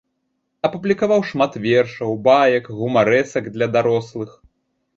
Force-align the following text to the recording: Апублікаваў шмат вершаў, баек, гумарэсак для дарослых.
Апублікаваў 0.69 1.21
шмат 1.31 1.59
вершаў, 1.67 2.15
баек, 2.29 2.73
гумарэсак 2.81 3.53
для 3.59 3.67
дарослых. 3.79 4.37